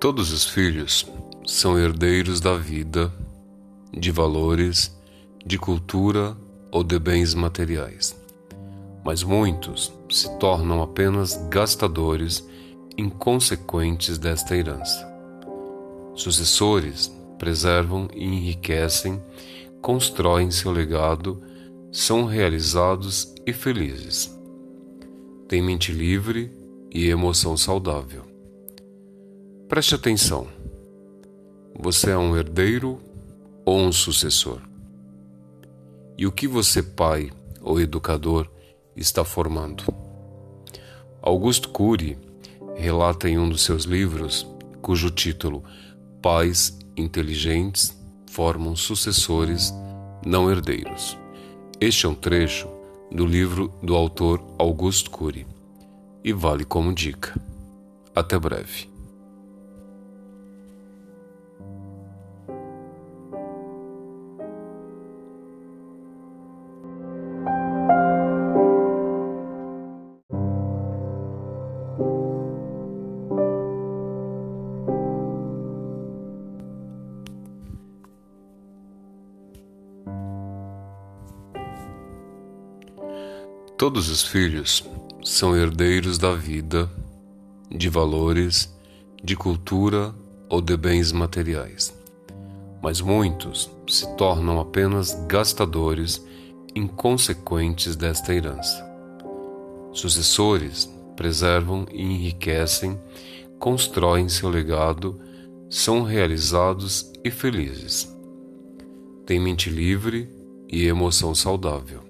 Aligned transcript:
Todos 0.00 0.32
os 0.32 0.44
filhos 0.44 1.04
são 1.44 1.76
herdeiros 1.76 2.40
da 2.40 2.54
vida, 2.54 3.12
de 3.92 4.12
valores, 4.12 4.96
de 5.44 5.58
cultura 5.58 6.36
ou 6.70 6.84
de 6.84 6.98
bens 7.00 7.34
materiais. 7.34 8.16
Mas 9.04 9.24
muitos 9.24 9.92
se 10.08 10.28
tornam 10.38 10.80
apenas 10.82 11.34
gastadores 11.50 12.48
inconsequentes 12.96 14.18
desta 14.18 14.56
herança. 14.56 15.04
Sucessores 16.14 17.12
preservam 17.38 18.08
e 18.14 18.24
enriquecem, 18.24 19.22
constroem 19.80 20.50
seu 20.50 20.72
legado, 20.72 21.42
são 21.92 22.24
realizados 22.24 23.34
e 23.46 23.52
felizes. 23.52 24.36
Têm 25.48 25.62
mente 25.62 25.92
livre 25.92 26.50
e 26.92 27.08
emoção 27.08 27.56
saudável 27.56 28.28
Preste 29.68 29.94
atenção. 29.94 30.48
Você 31.78 32.10
é 32.10 32.16
um 32.16 32.34
herdeiro 32.34 32.98
ou 33.66 33.78
um 33.78 33.92
sucessor? 33.92 34.62
E 36.16 36.26
o 36.26 36.32
que 36.32 36.48
você, 36.48 36.82
pai 36.82 37.30
ou 37.60 37.78
educador, 37.78 38.50
está 38.96 39.26
formando? 39.26 39.84
Augusto 41.20 41.68
Cury 41.68 42.16
relata 42.76 43.28
em 43.28 43.38
um 43.38 43.46
dos 43.46 43.62
seus 43.62 43.84
livros, 43.84 44.46
cujo 44.80 45.10
título 45.10 45.62
Pais 46.22 46.78
inteligentes 46.98 47.96
formam 48.30 48.76
sucessores, 48.76 49.72
não 50.24 50.50
herdeiros. 50.50 51.16
Este 51.80 52.06
é 52.06 52.08
um 52.08 52.14
trecho 52.14 52.68
do 53.10 53.24
livro 53.24 53.72
do 53.82 53.94
autor 53.94 54.42
Augusto 54.58 55.10
Cury 55.10 55.46
e 56.24 56.32
vale 56.32 56.64
como 56.64 56.92
dica. 56.92 57.40
Até 58.14 58.38
breve. 58.38 58.97
Todos 83.78 84.10
os 84.10 84.24
filhos 84.24 84.84
são 85.22 85.56
herdeiros 85.56 86.18
da 86.18 86.34
vida, 86.34 86.90
de 87.70 87.88
valores, 87.88 88.76
de 89.22 89.36
cultura 89.36 90.12
ou 90.48 90.60
de 90.60 90.76
bens 90.76 91.12
materiais. 91.12 91.96
Mas 92.82 93.00
muitos 93.00 93.70
se 93.86 94.04
tornam 94.16 94.58
apenas 94.58 95.14
gastadores 95.28 96.26
inconsequentes 96.74 97.94
desta 97.94 98.34
herança. 98.34 98.84
Sucessores 99.92 100.92
preservam 101.14 101.86
e 101.92 102.02
enriquecem, 102.02 102.98
constroem 103.60 104.28
seu 104.28 104.48
legado, 104.48 105.20
são 105.70 106.02
realizados 106.02 107.12
e 107.22 107.30
felizes. 107.30 108.12
Têm 109.24 109.38
mente 109.38 109.70
livre 109.70 110.28
e 110.68 110.84
emoção 110.84 111.32
saudável. 111.32 112.07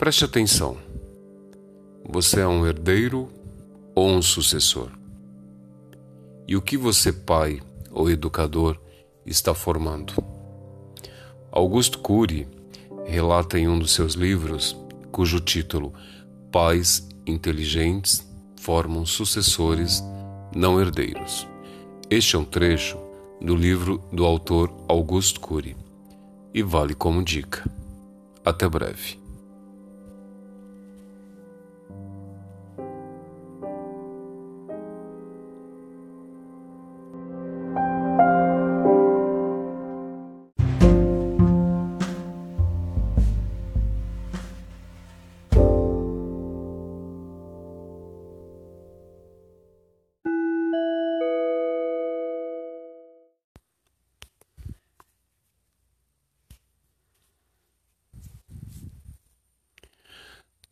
Preste 0.00 0.24
atenção. 0.24 0.78
Você 2.08 2.40
é 2.40 2.48
um 2.48 2.66
herdeiro 2.66 3.28
ou 3.94 4.08
um 4.08 4.22
sucessor? 4.22 4.88
E 6.48 6.56
o 6.56 6.62
que 6.62 6.78
você, 6.78 7.12
pai 7.12 7.60
ou 7.90 8.08
educador, 8.08 8.80
está 9.26 9.52
formando? 9.52 10.14
Augusto 11.52 11.98
Cury 11.98 12.48
relata 13.04 13.58
em 13.58 13.68
um 13.68 13.78
dos 13.78 13.92
seus 13.92 14.14
livros, 14.14 14.74
cujo 15.12 15.38
título 15.38 15.92
Pais 16.50 17.06
inteligentes 17.26 18.26
formam 18.58 19.04
sucessores, 19.04 20.02
não 20.56 20.80
herdeiros. 20.80 21.46
Este 22.08 22.36
é 22.36 22.38
um 22.38 22.44
trecho 22.46 22.98
do 23.38 23.54
livro 23.54 24.02
do 24.10 24.24
autor 24.24 24.72
Augusto 24.88 25.38
Cury 25.40 25.76
e 26.54 26.62
vale 26.62 26.94
como 26.94 27.22
dica. 27.22 27.70
Até 28.42 28.66
breve. 28.66 29.20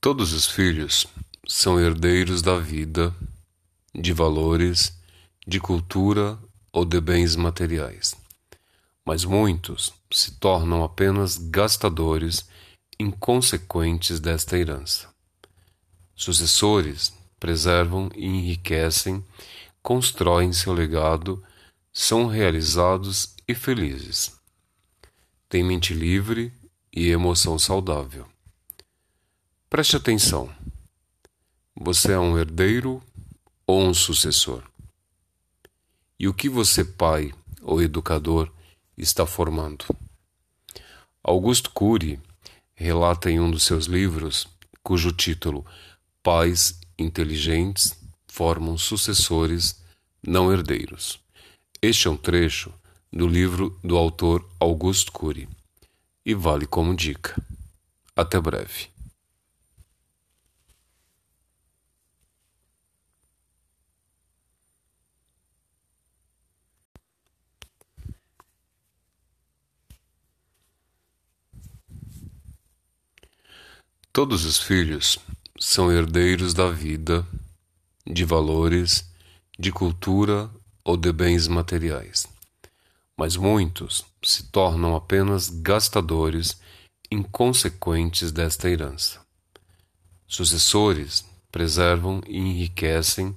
Todos 0.00 0.32
os 0.32 0.46
filhos 0.46 1.08
são 1.44 1.80
herdeiros 1.80 2.40
da 2.40 2.56
vida, 2.56 3.12
de 3.92 4.12
valores, 4.12 4.96
de 5.44 5.58
cultura 5.58 6.38
ou 6.72 6.84
de 6.84 7.00
bens 7.00 7.34
materiais. 7.34 8.14
Mas 9.04 9.24
muitos 9.24 9.92
se 10.12 10.38
tornam 10.38 10.84
apenas 10.84 11.36
gastadores 11.36 12.48
inconsequentes 12.96 14.20
desta 14.20 14.56
herança. 14.56 15.08
Sucessores 16.14 17.12
preservam 17.40 18.08
e 18.14 18.24
enriquecem, 18.24 19.24
constroem 19.82 20.52
seu 20.52 20.72
legado, 20.72 21.42
são 21.92 22.28
realizados 22.28 23.34
e 23.48 23.54
felizes. 23.54 24.32
Têm 25.48 25.64
mente 25.64 25.92
livre 25.92 26.52
e 26.92 27.08
emoção 27.08 27.58
saudável. 27.58 28.27
Preste 29.70 29.96
atenção. 29.96 30.48
Você 31.76 32.12
é 32.12 32.18
um 32.18 32.38
herdeiro 32.38 33.02
ou 33.66 33.82
um 33.82 33.92
sucessor? 33.92 34.62
E 36.18 36.26
o 36.26 36.32
que 36.32 36.48
você, 36.48 36.82
pai 36.82 37.34
ou 37.60 37.82
educador, 37.82 38.50
está 38.96 39.26
formando? 39.26 39.84
Augusto 41.22 41.70
Cury 41.70 42.18
relata 42.74 43.30
em 43.30 43.40
um 43.40 43.50
dos 43.50 43.64
seus 43.64 43.84
livros, 43.84 44.48
cujo 44.82 45.12
título 45.12 45.66
Pais 46.22 46.80
inteligentes 46.98 47.94
formam 48.26 48.78
sucessores, 48.78 49.84
não 50.26 50.50
herdeiros. 50.50 51.20
Este 51.82 52.08
é 52.08 52.10
um 52.10 52.16
trecho 52.16 52.72
do 53.12 53.28
livro 53.28 53.78
do 53.84 53.98
autor 53.98 54.48
Augusto 54.58 55.12
Cury 55.12 55.46
e 56.24 56.32
vale 56.32 56.64
como 56.64 56.96
dica. 56.96 57.36
Até 58.16 58.40
breve. 58.40 58.97
Todos 74.18 74.44
os 74.44 74.58
filhos 74.58 75.16
são 75.60 75.92
herdeiros 75.92 76.52
da 76.52 76.68
vida, 76.68 77.24
de 78.04 78.24
valores, 78.24 79.08
de 79.56 79.70
cultura 79.70 80.50
ou 80.84 80.96
de 80.96 81.12
bens 81.12 81.46
materiais. 81.46 82.26
Mas 83.16 83.36
muitos 83.36 84.04
se 84.20 84.50
tornam 84.50 84.96
apenas 84.96 85.48
gastadores 85.48 86.60
inconsequentes 87.08 88.32
desta 88.32 88.68
herança. 88.68 89.20
Sucessores 90.26 91.24
preservam 91.52 92.20
e 92.26 92.38
enriquecem, 92.38 93.36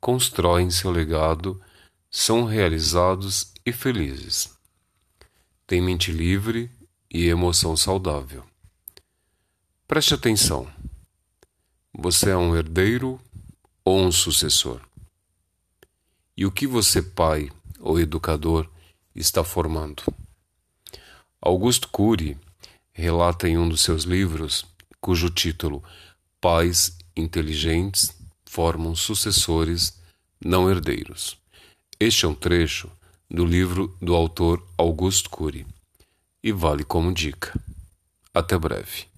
constroem 0.00 0.70
seu 0.70 0.90
legado, 0.90 1.60
são 2.10 2.46
realizados 2.46 3.52
e 3.62 3.72
felizes. 3.72 4.56
Têm 5.66 5.82
mente 5.82 6.10
livre 6.10 6.70
e 7.12 7.28
emoção 7.28 7.76
saudável. 7.76 8.42
Preste 9.94 10.12
atenção. 10.12 10.66
Você 11.96 12.30
é 12.30 12.36
um 12.36 12.56
herdeiro 12.56 13.20
ou 13.84 14.00
um 14.00 14.10
sucessor? 14.10 14.80
E 16.36 16.44
o 16.44 16.50
que 16.50 16.66
você, 16.66 17.00
pai 17.00 17.48
ou 17.78 18.00
educador, 18.00 18.68
está 19.14 19.44
formando. 19.44 20.02
Augusto 21.40 21.86
Cury 21.90 22.36
relata 22.92 23.48
em 23.48 23.56
um 23.56 23.68
dos 23.68 23.82
seus 23.82 24.02
livros, 24.02 24.66
cujo 25.00 25.30
título 25.30 25.80
Pais 26.40 26.98
inteligentes 27.14 28.12
formam 28.44 28.96
sucessores 28.96 29.96
não 30.44 30.68
herdeiros. 30.68 31.38
Este 32.00 32.24
é 32.24 32.28
um 32.28 32.34
trecho 32.34 32.90
do 33.30 33.44
livro 33.44 33.96
do 34.02 34.12
autor 34.16 34.60
Augusto 34.76 35.30
Cury 35.30 35.64
e 36.42 36.50
vale 36.50 36.82
como 36.82 37.14
dica. 37.14 37.56
Até 38.34 38.58
breve. 38.58 39.13